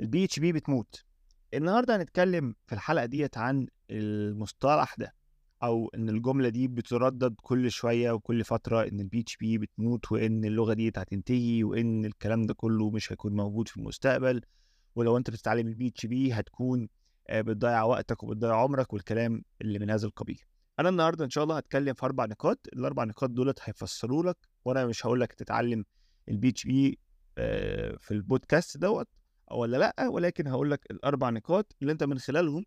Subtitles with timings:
[0.00, 1.04] ال PHP بتموت.
[1.54, 5.14] النهارده هنتكلم في الحلقة ديت عن المصطلح ده
[5.62, 10.72] أو إن الجملة دي بتردد كل شوية وكل فترة إن ال PHP بتموت وإن اللغة
[10.74, 14.40] ديت هتنتهي وإن الكلام ده كله مش هيكون موجود في المستقبل.
[14.94, 16.88] ولو أنت بتتعلم ال PHP هتكون
[17.28, 20.40] آه، بتضيع وقتك وبتضيع عمرك والكلام اللي من هذا القبيل.
[20.80, 22.66] أنا النهارده إن شاء الله هتكلم في أربع نقاط.
[22.72, 25.84] الأربع نقاط دولت هيفسروا لك وأنا مش هقول لك تتعلم
[26.28, 26.98] ال PHP
[28.00, 29.08] في البودكاست دوت.
[29.52, 32.64] ولا لأ ولكن هقول لك الأربع نقاط اللي أنت من خلالهم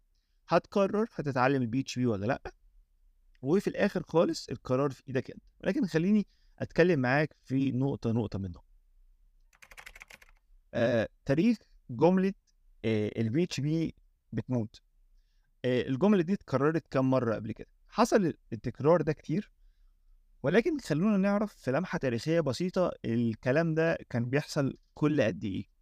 [0.48, 2.42] هتقرر هتتعلم ال PHP ولا لأ.
[3.42, 5.44] وفي الآخر خالص القرار في إيدك أنت.
[5.64, 6.28] ولكن خليني
[6.60, 8.64] أتكلم معاك في نقطة نقطة منهم.
[10.74, 11.58] آه، تاريخ
[11.90, 12.34] جملة
[12.86, 13.96] ال PHP
[14.32, 14.82] بتموت.
[15.66, 19.52] آه، الجملة دي اتكررت كام مرة قبل كده؟ حصل التكرار ده كتير
[20.44, 25.73] ولكن خلونا نعرف في لمحة تاريخية بسيطة الكلام ده كان بيحصل كل قد إيه.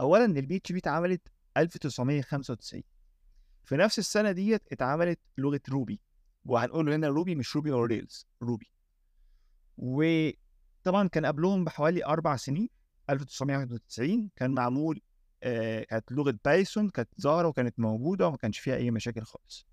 [0.00, 2.82] اولا ال PHP اتعملت 1995
[3.64, 6.00] في نفس السنة ديت اتعملت لغة Ruby.
[6.44, 8.70] وهنقول هنا Ruby مش Ruby أو Rails Ruby.
[9.76, 12.68] وطبعا كان قبلهم بحوالي أربع سنين
[13.10, 15.00] 1991 كان معمول
[15.42, 19.66] آه كانت لغة Python كانت ظاهرة وكانت موجودة وما كانش فيها أي مشاكل خالص.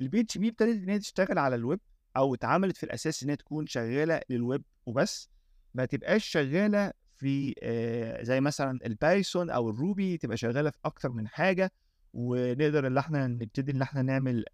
[0.00, 1.80] ال PHP ابتدت إن هي تشتغل على الويب
[2.16, 5.30] أو اتعملت في الأساس إن هي تكون شغالة للويب وبس.
[5.74, 7.54] ما تبقاش شغالة في
[8.22, 11.72] زي مثلا ال Python أو ال Ruby تبقى شغالة في أكتر من حاجة
[12.14, 14.44] ونقدر إن إحنا نبتدي إن إحنا نعمل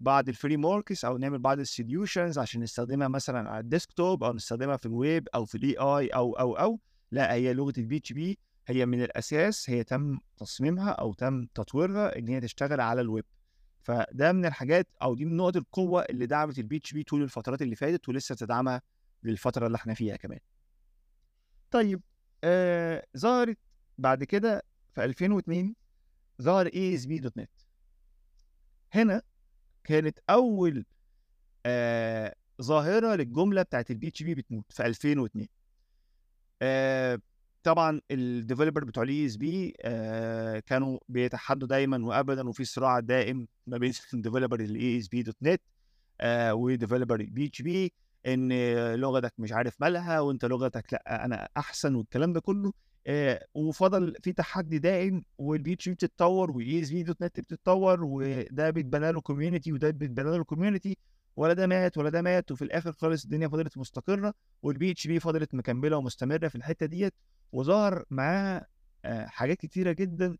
[0.00, 4.32] بعض ال frameworks أو نعمل بعض ال solutions عشان نستخدمها مثلا على ال desktop أو
[4.32, 6.80] نستخدمها في الويب أو في ال AI أو أو أو.
[7.10, 12.28] لا هي لغة ال PHP هي من الأساس هي تم تصميمها أو تم تطويرها إن
[12.28, 13.24] هي تشتغل على الويب
[13.82, 17.76] فده من الحاجات أو دي من نقط القوة اللي دعمت ال PHP طول الفترات اللي
[17.76, 18.82] فاتت ولسه تدعمها
[19.22, 20.38] للفترة اللي إحنا فيها كمان.
[21.74, 22.02] طيب
[22.44, 23.58] آه ظهرت
[23.98, 24.62] بعد كده
[24.94, 25.74] في 2002
[26.42, 27.50] ظهر اي اس بي دوت نت
[28.92, 29.22] هنا
[29.84, 30.84] كانت أول
[31.66, 35.48] آه ظاهرة للجملة بتاعت ال PHP بتموت في 2002
[36.62, 37.20] آه
[37.62, 39.70] طبعا ال developer بتوع ال ASP
[40.66, 45.62] كانوا بيتحدوا دايما وابدا وفي صراع دائم ما بين developer ال ASP.NET
[46.52, 47.92] و developer ال PHP
[48.26, 48.52] إن
[48.94, 52.72] لغتك مش عارف مالها وأنت لغتك لأ أنا أحسن والكلام ده كله
[53.06, 59.90] آه وفضل في تحدي دائم P بتتطور وال ASP.NET بتتطور وده بيتبنى له community وده
[59.90, 60.96] بيتبنى له community
[61.36, 65.54] ولا ده مات ولا ده مات وفي الآخر خالص الدنيا فضلت مستقرة وال PHP فضلت
[65.54, 67.14] مكملة ومستمرة في الحتة ديت
[67.52, 68.66] وظهر معاها
[69.04, 70.36] حاجات كتيرة جدا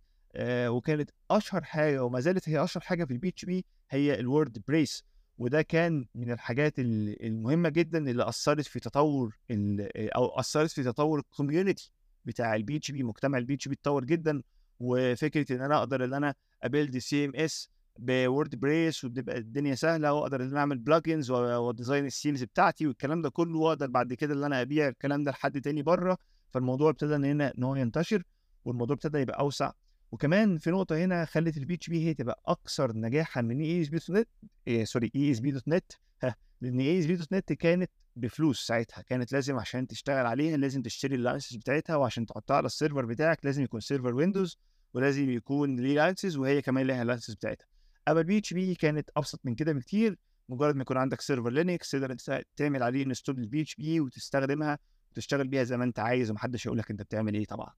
[0.47, 5.05] وكانت أشهر حاجة وما زالت هي أشهر حاجة في ال PHP هي ال WordPress
[5.39, 9.39] وده كان من الحاجات المهمة جدا اللي أثرت في تطور
[10.17, 11.93] أو أثرت في تطور ال community
[12.25, 14.43] بتاع ال PHP مجتمع ال PHP اتطور جدا
[14.81, 20.43] وفكرة إن أنا أقدر إن أنا أ build CMS ب WordPress وتبقى الدنيا سهلة وأقدر
[20.43, 24.35] إن أنا أعمل plugins و design ال sales بتاعتي والكلام ده كله وأقدر بعد كده
[24.35, 26.19] إن أنا أبيع الكلام ده لحد تاني بره.
[26.51, 28.23] فالموضوع ابتدى إن هنا إن هو ينتشر
[28.65, 29.73] والموضوع ابتدى يبقى أوسع.
[30.15, 33.99] وكمان في نقطة هنا خلت ال PHP هي تبقى أكثر نجاحا من إي إس بي
[33.99, 34.29] دوت نت
[34.69, 35.93] إيه سوري إي إس بي دوت نت.
[36.61, 39.03] لأن إي إس بي دوت نت كانت بفلوس ساعتها.
[39.03, 43.05] كانت لازم عشان تشتغل عليها لازم تشتري ال license بتاعتها وعشان تحطها على ال server
[43.05, 44.59] بتاعك لازم يكون server Windows
[44.95, 47.67] ولازم يكون ليه license وهي كمان لها ال license بتاعتها.
[48.09, 50.19] أما ال PHP كانت أبسط من كده بكتير.
[50.49, 52.17] مجرد ما يكون عندك server Linux تقدر
[52.57, 54.79] تعمل عليه install ال PHP وتستخدمها
[55.11, 57.73] وتشتغل بيها زي ما أنت عايز ومحدش يقول لك أنت بتعمل إيه طبعا.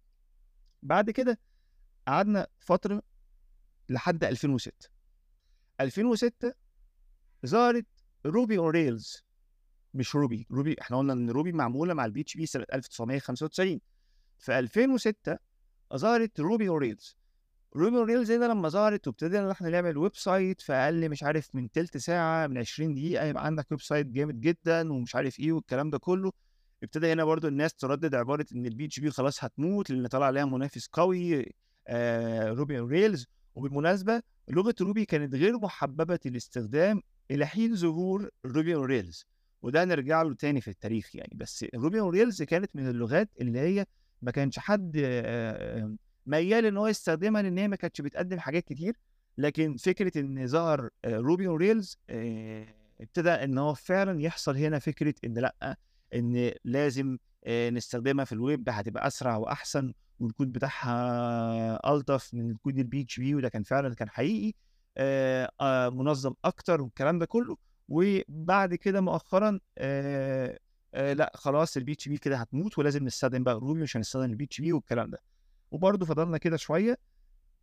[0.82, 1.38] بعد كده
[2.06, 3.02] قعدنا فترة
[3.88, 4.72] لحد 2006
[5.80, 6.52] 2006
[7.46, 7.86] ظهرت
[8.26, 9.24] Ruby on Rails
[9.94, 13.80] مش Ruby Ruby إحنا قلنا إن Ruby معمولة مع ال PHP سنة 1995
[14.38, 15.38] في 2006
[15.96, 17.16] ظهرت Ruby on Rails
[17.76, 21.70] Ruby on Rails لما ظهرت وابتدينا إن إحنا نعمل website في أقل مش عارف من
[21.70, 25.98] تلت ساعة من 20 دقيقة يبقى عندك website جامد جدا ومش عارف إيه والكلام ده
[25.98, 26.32] كله.
[26.82, 30.86] ابتدى هنا برضو الناس تردد عبارة إن ال PHP خلاص هتموت لأن طلع عليها منافس
[30.92, 31.52] قوي.
[32.58, 33.26] Ruby on Rails.
[33.54, 39.26] وبالمناسبة لغة Ruby كانت غير محببة الاستخدام إلى حين ظهور Ruby on Rails.
[39.62, 41.32] وده نرجع له تاني في التاريخ يعني.
[41.34, 43.86] بس Ruby on Rails كانت من اللغات اللي هي
[44.22, 44.96] ما كانش حد
[46.26, 48.96] ميال إن هو يستخدمها لأن هي ما كانتش بتقدم حاجات كتير.
[49.38, 51.98] لكن فكرة إن ظهر Ruby on Rails
[53.00, 55.76] ابتدى إن هو فعلا يحصل هنا فكرة إن لأ
[56.14, 57.18] إن لازم
[57.48, 59.92] نستخدمها في الويب هتبقى أسرع وأحسن.
[60.20, 64.52] والكود بتاعها ألطف من الكود ال PHP وده كان فعلا كان حقيقي
[65.90, 67.56] منظم أكتر والكلام ده كله.
[67.88, 70.58] وبعد كده مؤخرا آه
[70.94, 74.72] آه لأ خلاص ال PHP كده هتموت ولازم نستخدم بقى Ruby مش هنستخدم ال PHP
[74.72, 75.18] والكلام ده.
[75.70, 76.98] وبرضه فضلنا كده شوية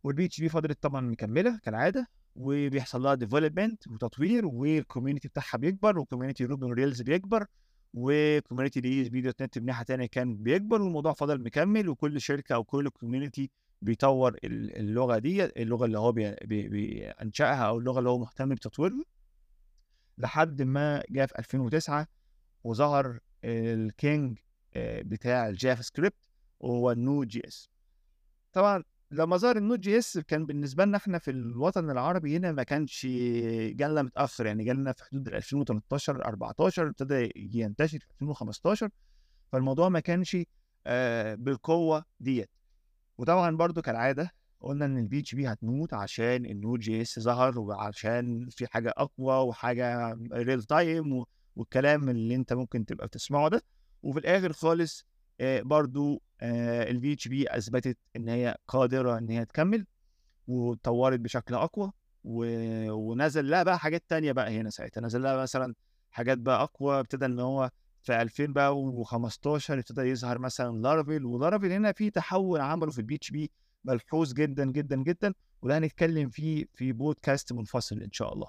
[0.04, 2.06] وال PHP فضلت طبعا مكملة كالعادة
[2.36, 7.46] وبيحصل لها development وتطوير وال community بتاعها بيكبر و community Ruby on Rails بيكبر.
[7.94, 12.64] و community ال ASP.NET من ناحية ثانية كان بيكبر والموضوع فضل مكمل وكل شركة أو
[12.64, 13.50] كل community
[13.82, 19.04] بيطور اللغة دي اللغة اللي هو بينشأها أو اللغة اللي هو مهتم بتطويرها
[20.18, 22.06] لحد ما جاء في 2009
[22.64, 24.38] وظهر ال king
[24.74, 26.16] آه، بتاع ال JavaScript
[26.60, 27.70] وهو ال Node.js.
[28.52, 28.84] طبعا
[29.14, 33.06] لما ظهر ال Node.js كان بالنسبة لنا إحنا في الوطن العربي هنا ما كانش
[33.76, 38.88] جالنا متأخر يعني جالنا في حدود 2013 14 ابتدى ينتشر في 2015
[39.52, 40.36] فالموضوع ما كانش
[40.86, 42.50] آه، بالقوة ديت.
[43.18, 44.30] وطبعا برضو كالعادة
[44.60, 50.62] قلنا إن ال PHP هتموت عشان ال Node.js ظهر وعشان في حاجة أقوى وحاجة real
[50.62, 51.24] time
[51.56, 53.62] والكلام اللي أنت ممكن تبقى بتسمعه ده.
[54.02, 55.06] وفي الآخر خالص
[55.40, 59.86] برضو ال PHP أثبتت إن هي قادرة إن هي تكمل
[60.48, 61.92] واتطورت بشكل أقوى.
[62.24, 65.74] ونزل لها بقى حاجات تانية بقى هنا ساعتها نزل لها مثلا
[66.10, 67.70] حاجات بقى أقوى ابتدى إن هو
[68.02, 73.50] في 2015 ابتدى يظهر مثلا Laravel و Laravel هنا في تحول عمله في ال PHP
[73.84, 78.46] ملحوظ جدا جدا جدا وده هنتكلم فيه في بودكاست منفصل إن شاء الله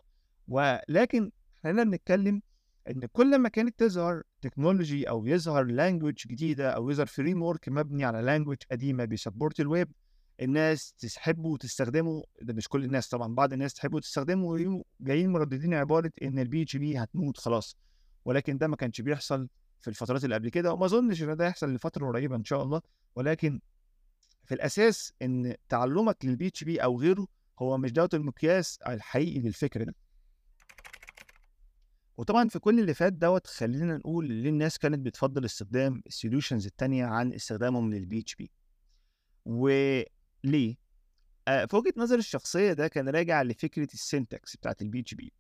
[0.48, 1.32] ولكن
[1.64, 2.42] خلينا بنتكلم
[2.90, 8.22] إن كل ما كانت تظهر technology أو يظهر language جديدة أو يظهر framework مبني على
[8.22, 9.92] language قديمة بي support الويب
[10.42, 16.12] الناس تحبه وتستخدمه ده مش كل الناس طبعا بعض الناس تحبه وتستخدمه جايين مرددين عبارة
[16.24, 17.78] إن ال PHP هتموت خلاص.
[18.26, 19.48] ولكن ده ما كانش بيحصل
[19.82, 22.82] في الفترات اللي قبل كده وما أظنش إن ده يحصل لفترة قريبة إن شاء الله.
[23.16, 23.60] ولكن
[24.46, 27.28] في الأساس إن تعلمك لل PHP أو غيره
[27.60, 29.96] هو مش دوت المقياس الحقيقي للفكر ده
[32.18, 36.66] وطبعا في كل اللي فات دوت خلينا نقول ليه الناس كانت بتفضل استخدام ال solutions
[36.66, 38.52] التانية عن استخدامهم لل PHP.
[39.46, 40.76] وليه؟
[41.48, 45.34] آه في وجهة نظري الشخصية ده كان راجع لفكرة ال syntax بتاعت ال PHP.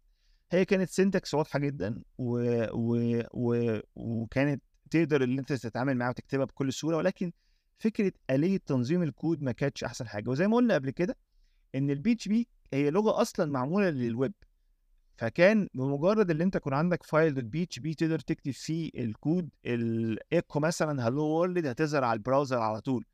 [0.51, 2.39] هي كانت syntax واضحة جدا و...
[2.73, 3.21] و...
[3.33, 3.79] و...
[3.95, 7.31] وكانت تقدر إن أنت تتعامل معاها وتكتبها بكل سهولة ولكن
[7.79, 10.29] فكرة آلية تنظيم الكود ما كانتش أحسن حاجة.
[10.29, 11.17] وزي ما قلنا قبل كده
[11.75, 14.33] إن ال PHP هي لغة أصلا معمولة للويب
[15.17, 21.07] فكان بمجرد اللي انت يكون عندك file dot PHP تقدر تكتب فيه الكود الايكو مثلا
[21.07, 23.05] Hello World هتظهر على ال browser على طول.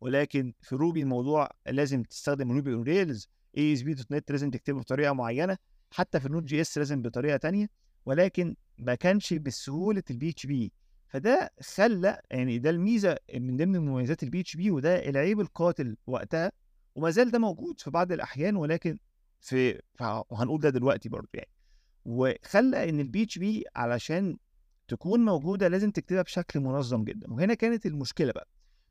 [0.00, 3.28] ولكن في Ruby الموضوع لازم تستخدم روبي اون ريلز
[3.58, 5.56] اي اس بي دوت نت لازم تكتبه بطريقة معينة.
[5.90, 7.68] حتى في ال Node.js لازم بطريقة تانية.
[8.06, 10.72] ولكن ما كانش بسهولة ال PHP
[11.08, 16.52] فده خلى يعني ده الميزة من ضمن مميزات ال PHP وده العيب القاتل وقتها.
[16.94, 18.98] وما زال ده موجود في بعض الأحيان ولكن
[19.40, 19.80] في
[20.30, 21.50] وهنقول ده دلوقتي برضه يعني.
[22.04, 24.36] وخلى إن ال PHP علشان
[24.88, 27.32] تكون موجودة لازم تكتبها بشكل منظم جدا.
[27.32, 28.48] وهنا كانت المشكلة بقى.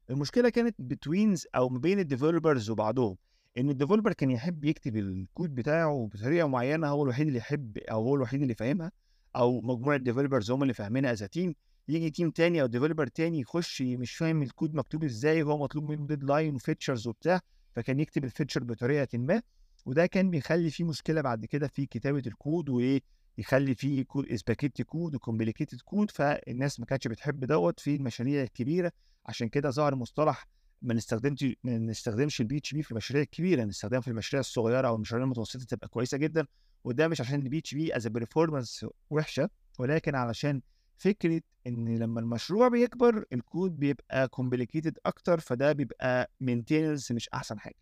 [0.09, 3.17] المشكلة كانت between أو ما بين ال developers وبعضهم.
[3.57, 8.03] إن ال developer كان يحب يكتب الكود بتاعه بطريقة معينة هو الوحيد اللي يحب أو
[8.03, 8.91] هو الوحيد اللي فاهمها.
[9.35, 11.55] أو مجموعة developers هم اللي فاهمينها as team
[11.87, 16.07] يجي team تاني أو developer تاني يخش مش فاهم الكود مكتوب إزاي وهو مطلوب منه
[16.07, 17.39] deadline و features وبتاع
[17.75, 19.41] فكان يكتب ال feature بطريقة ما.
[19.85, 23.01] وده كان بيخلي فيه مشكلة بعد كده في كتابة الكود وإيه
[23.37, 28.43] يخلي فيه كود spaghetti code و complicated code فالناس ما كانتش بتحب دوت في المشاريع
[28.43, 28.91] الكبيرة.
[29.25, 30.47] عشان كده ظهر مصطلح
[30.81, 35.23] ما نستخدمش ما نستخدمش ال PHP في المشاريع الكبيرة نستخدمه في المشاريع الصغيرة أو المشاريع
[35.25, 36.45] المتوسطة تبقى كويسة جدا.
[36.83, 40.61] وده مش عشان ال PHP as performance وحشة ولكن علشان
[40.97, 47.75] فكرة إن لما المشروع بيكبر الكود بيبقى complicated أكتر فده بيبقى maintenance مش أحسن حاجة.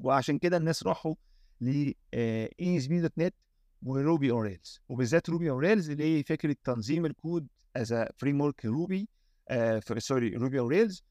[0.00, 1.14] وعشان كده الناس راحوا
[1.60, 3.34] ل ASP.NET
[3.82, 4.80] و Ruby on Rails.
[4.88, 9.08] وبالذات Ruby on Rails اللي هي فكرة تنظيم الكود as framework Ruby
[9.98, 11.02] sorry Ruby on Rails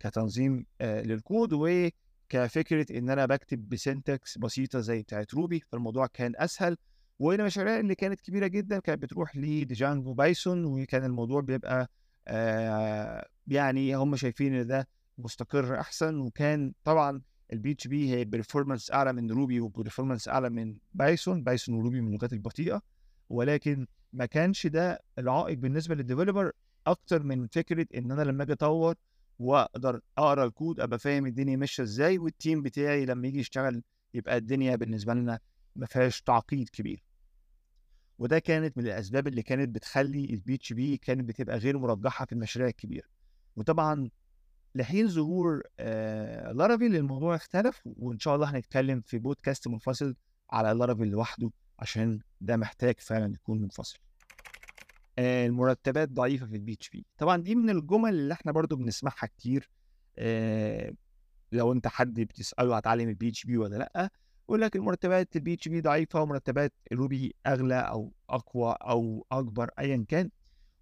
[0.00, 6.32] كتنظيم آه للكود وكفكره إن أنا بكتب ب syntax بسيطة زي بتاعت Ruby فالموضوع كان
[6.36, 6.76] أسهل.
[7.18, 11.90] والمشاريع اللي كانت كبيرة جدا كانت بتروح ل Django Python وكان الموضوع بيبقى
[12.28, 14.88] آه يعني هم شايفين إن ده
[15.18, 16.18] مستقر أحسن.
[16.18, 21.74] وكان طبعا ال PHP هي performance أعلى من Ruby و performance أعلى من Python Python
[21.74, 22.82] و Ruby من اللغات البطيئة.
[23.28, 26.52] ولكن ما كانش ده العائق بالنسبة لل developer
[26.86, 28.94] أكتر من فكرة إن أنا لما أجي أطور
[29.38, 33.82] وأقدر أقرأ الكود أبقى فاهم الدنيا ماشية إزاي وال team بتاعي لما يجي يشتغل
[34.14, 35.38] يبقى الدنيا بالنسبة لنا
[35.76, 37.04] ما فيهاش تعقيد كبير.
[38.18, 42.68] وده كانت من الأسباب اللي كانت بتخلي ال PHP كانت بتبقى غير مرجحة في المشاريع
[42.68, 43.06] الكبيرة.
[43.56, 44.10] وطبعا
[44.74, 50.14] لحين ظهور آه Laravel الموضوع اختلف وإن شاء الله هنتكلم في بودكاست منفصل
[50.50, 53.98] على Laravel لوحده عشان ده محتاج فعلا يكون منفصل.
[55.18, 59.70] آه المرتبات ضعيفة في ال PHP طبعا دي من الجمل اللي إحنا برضو بنسمعها كتير
[60.18, 60.92] آه
[61.52, 64.10] لو أنت حد بتسأله هتعلم ال PHP ولا لأ
[64.48, 70.04] يقول لك المرتبات ال PHP ضعيفة ومرتبات ال Ruby أغلى أو أقوى أو أكبر ايا
[70.08, 70.30] كان.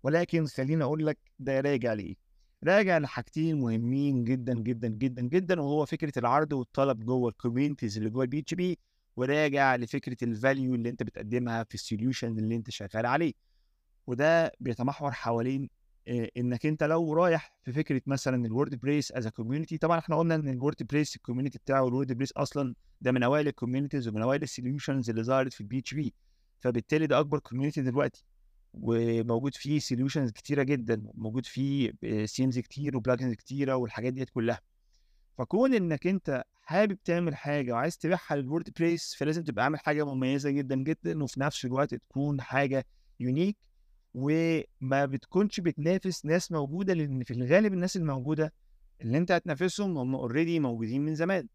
[0.03, 2.15] ولكن خليني أقول لك ده راجع لإيه؟
[2.65, 8.11] راجع لحاجتين مهمين جدا جدا جدا جدا وهو فكرة العرض والطلب جوه ال communities اللي
[8.11, 8.79] جوه ال PHP
[9.17, 13.33] وراجع لفكرة ال value اللي أنت بتقدمها في ال solution اللي أنت شغال عليه.
[14.07, 15.69] وده بيتمحور حوالين
[16.37, 20.49] إنك أنت لو رايح في فكرة مثلا ال WordPress as community طبعا إحنا قلنا إن
[20.49, 24.43] ال WordPress ال community بتاعه ال WordPress أصلا ده من أوائل ال communities ومن أوائل
[24.43, 26.15] ال solutions اللي ظهرت في ال PHP.
[26.61, 28.25] فبالتالي ده أكبر community دلوقتي.
[28.75, 31.93] وموجود فيه solutions كتيرة جدا موجود فيه
[32.27, 34.61] themes كتير و plugins كتيرة والحاجات ديت كلها.
[35.39, 40.51] فكون إنك أنت حابب تعمل حاجة وعايز تبيعها لل WordPress فلازم تبقى عامل حاجة مميزة
[40.51, 42.87] جدا جدا وفي نفس الوقت تكون حاجة
[43.21, 43.57] unique
[44.15, 48.53] وما بتكونش بتنافس ناس موجودة لأن في الغالب الناس الموجودة
[49.01, 51.49] اللي أنت هتنافسهم هم already موجودين من زمان.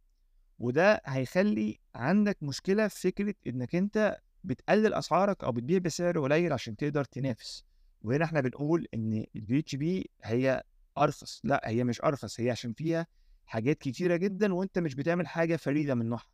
[0.60, 6.76] وده هيخلي عندك مشكلة في فكرة إنك أنت بتقلل أسعارك أو بتبيع بسعر قليل عشان
[6.76, 7.66] تقدر تنافس.
[8.02, 10.64] وهنا إحنا بنقول إن ال PHP هي
[10.98, 11.42] أرخص.
[11.44, 13.08] لأ هي مش أرخص هي عشان فيها
[13.46, 16.28] حاجات كتيرة جدا وأنت مش بتعمل حاجة فريدة من نوعها.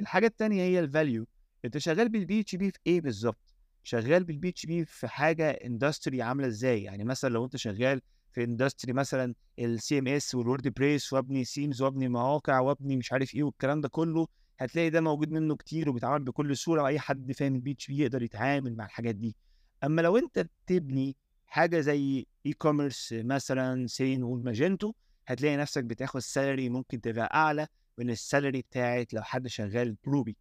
[0.00, 1.26] الحاجة الثانية هي ال value
[1.64, 6.82] أنت شغال بال PHP في إيه بالظبط؟ شغال بال PHP في حاجة industry عاملة إزاي؟
[6.82, 8.00] يعني مثلا لو أنت شغال
[8.32, 13.42] في industry مثلا ال CMS وال WordPress وابني themes وابني مواقع وابني مش عارف إيه
[13.42, 14.26] والكلام ده كله
[14.60, 18.76] هتلاقي ده موجود منه كتير وبيتعامل بكل سهولة وأي حد فاهم ال PHP يقدر يتعامل
[18.76, 19.36] مع الحاجات دي.
[19.84, 24.92] أما لو أنت بتبني حاجة زي e-commerce مثلا سين وال Magento
[25.26, 27.66] هتلاقي نفسك بتاخد salary ممكن تبقى أعلى
[27.98, 30.36] من ال salary بتاعت لو حد شغال ب Ruby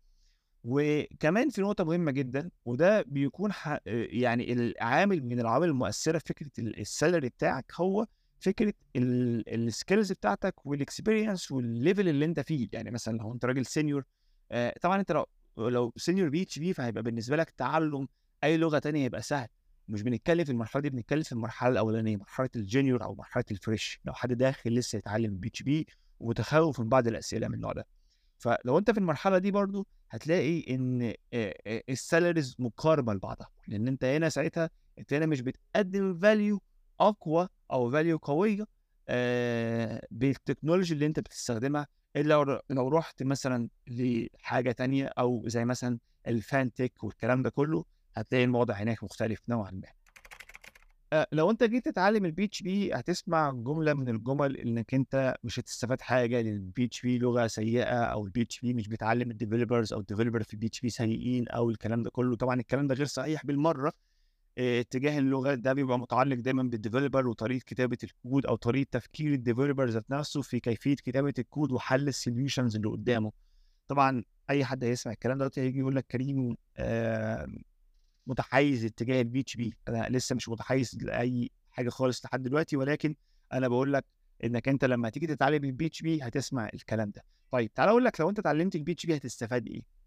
[0.64, 3.52] وكمان في نقطة مهمة جدا وده بيكون
[3.86, 8.06] يعني العامل من العوامل المؤثرة في فكرة ال salary بتاعك هو
[8.40, 12.68] فكرة ال skills بتاعتك وال experience وال level اللي انت فيه.
[12.74, 14.04] يعني مثلا لو انت راجل senior
[14.52, 15.26] آه طبعا انت لو
[15.58, 18.08] لو senior PHP فهيبقى بالنسبة لك تعلم
[18.44, 19.48] أي لغة تانية هيبقى سهل.
[19.88, 23.60] مش بنتكلم في المرحلة دي بنتكلم في المرحلة الأولانية مرحلة ال junior أو مرحلة ال
[23.60, 25.88] fresh لو حد داخل لسه يتعلم PHP
[26.20, 27.88] ومتخوف من بعض الأسئلة من النوع ده.
[28.38, 31.14] فلو انت في المرحلة دي برضو هتلاقي إن
[31.90, 33.50] ال salaries مقاربة لبعضها.
[33.68, 34.70] لأن انت هنا ساعتها
[35.00, 36.62] انت هنا مش بتقدم value
[37.02, 38.66] أقوى أو value قوية
[39.10, 41.88] آه بال technology اللي أنت بتستخدمها.
[42.16, 48.44] إلا لو رحت مثلا لحاجة تانية أو زي مثلا ال fintech والكلام ده كله هتلاقي
[48.44, 49.88] الموضوع هناك مختلف نوعا ما.
[51.14, 56.02] آه لو أنت جيت تتعلم ال PHP هتسمع جملة من الجمل إنك أنت مش هتستفاد
[56.02, 60.04] حاجة لأن ال PHP لغة سيئة أو ال PHP مش بتعلم ال developers أو ال
[60.04, 62.36] developer في ال PHP سيئين أو الكلام ده كله.
[62.36, 63.94] طبعا الكلام ده غير صحيح بالمرة
[64.60, 69.39] اتجاه اللغات ده بيبقى متعلق دايما بال developer وطريقة كتابة الكود أو طريقة تفكير ال
[69.39, 73.32] developer ذات نفسه في كيفية كتابة الكود وحل ال solutions اللي قدامه.
[73.88, 77.48] طبعا أي حد هيسمع الكلام ده هيجي يقول لك كريم آه
[78.28, 83.16] متحيز اتجاه ال PHP أنا لسه مش متحيز لأي حاجة خالص لحد دلوقتي ولكن
[83.54, 84.06] أنا بقول لك
[84.44, 87.24] إنك أنت لما تيجي تتعلم ال PHP هتسمع الكلام ده.
[87.52, 89.99] طيب تعال أقول لك لو أنت اتعلمت ال PHP هتستفاد إيه؟ آه،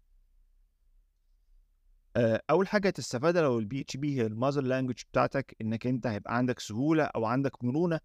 [2.17, 6.59] أول حاجة تستفادها لو ال PHP هي ال mother language بتاعتك إنك أنت هيبقى عندك
[6.59, 7.99] سهولة أو عندك مرونة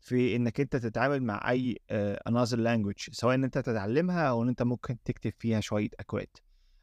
[0.00, 4.62] في إنك أنت تتعامل مع أي another language سواء إن أنت تتعلمها أو إن أنت
[4.62, 6.28] ممكن تكتب فيها شوية أكواد.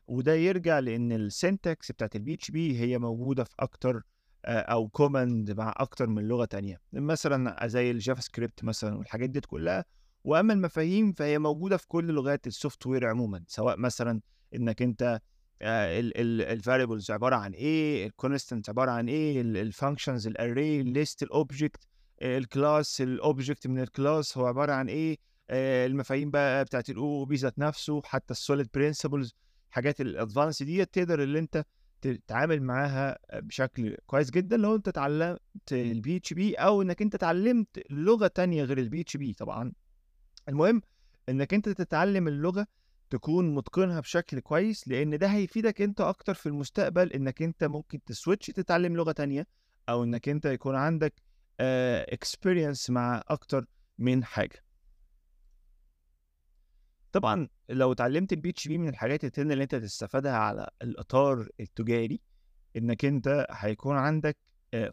[0.07, 4.03] وده يرجع لإن ال syntax بتاعت ال PHP هي موجودة في أكتر
[4.45, 6.81] آه، أو common مع أكتر من لغة تانية.
[6.93, 9.85] مثلا زي ال JavaScript مثلا والحاجات دي كلها.
[10.23, 14.21] وأما المفاهيم فهي موجودة في كل لغات ال software عموما سواء مثلا
[14.55, 15.21] إنك أنت
[15.61, 21.83] ال variables عبارة عن إيه ال constant عبارة عن إيه الفانكشنز الاري الليست الاوبجكت
[22.21, 25.17] ال class الاوبجكت من الكلاس هو عبارة عن إيه
[25.49, 29.35] آه، المفاهيم بقى بتاعت ال OOP ذات نفسه حتى ال SOLID principles
[29.69, 31.65] حاجات ال advanced دي تقدر اللي أنت
[32.01, 35.39] تتعامل معاها بشكل كويس جدا لو أنت اتعلمت
[35.71, 39.71] ال PHP أو إنك أنت اتعلمت لغة تانية غير ال PHP طبعا.
[40.49, 40.81] المهم
[41.29, 42.67] إنك أنت تتعلم اللغة
[43.11, 48.10] تكون متقنها بشكل كويس لأن ده هيفيدك أنت أكتر في المستقبل إنك أنت ممكن ت
[48.10, 49.47] switch تتعلم لغة تانية
[49.89, 51.13] أو إنك أنت يكون عندك
[51.59, 53.65] experience مع أكتر
[53.97, 54.63] من حاجة.
[57.11, 62.21] طبعا لو اتعلمت ال PHP من الحاجات التانية اللي أنت تستفادها على الاطار التجاري
[62.77, 64.37] إنك أنت هيكون عندك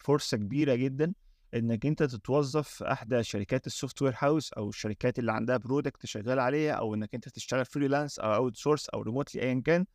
[0.01, 1.13] فرصة كبيرة جدا
[1.55, 6.39] إنك أنت تتوظف في أحدى شركات ال software house أو الشركات اللي عندها product شغال
[6.39, 9.87] عليها أو إنك أنت تشتغل freelance أو outsource أو remotely ايا كان.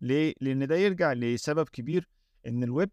[0.00, 2.08] ليه؟ لأن ده يرجع لسبب كبير
[2.46, 2.90] إن الويب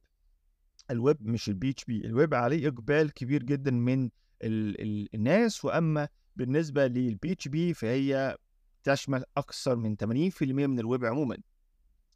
[0.91, 4.03] الويب مش البي اتش بي الويب عليه إقبال كبير جدا من
[4.43, 5.65] ال ال الناس.
[5.65, 8.37] وأما بالنسبة لل PHP فهي
[8.83, 11.37] تشمل أكثر من 80% من الويب عموما.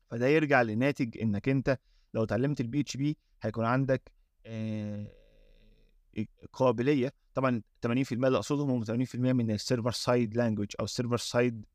[0.10, 1.78] فده يرجع لناتج إنك أنت
[2.14, 4.12] لو اتعلمت ال PHP هيكون عندك
[4.46, 5.19] آه،
[6.54, 7.14] قابلية.
[7.34, 11.66] طبعا 80% اللي أقصدهم هم 80% من ال server side language أو ال server side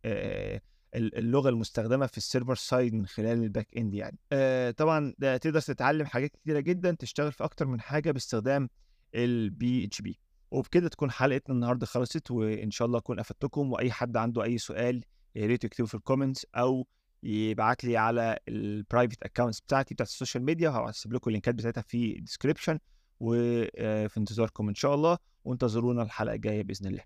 [0.94, 4.18] اللغة المستخدمة في ال server side من خلال ال back end يعني.
[4.32, 8.68] آه، طبعا تقدر تتعلم حاجات كتيرة جدا تشتغل في أكتر من حاجة باستخدام
[9.14, 10.18] ال PHP.
[10.50, 13.72] وبكده تكون حلقتنا النهارده خلصت وإن شاء الله أكون أفدتكم.
[13.72, 16.86] وأي حد عنده أي سؤال يا ريت يكتبه في ال comments أو
[17.22, 21.54] يبعت لي على ال private accounts بتاعتي بتاعت ال social media وهسيب لكم ال linkات
[21.54, 22.78] بتاعتها في ال description
[23.20, 27.04] وفي انتظاركم إن شاء الله وانتظرونا الحلقة الجاية بإذن الله.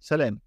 [0.00, 0.40] سلام.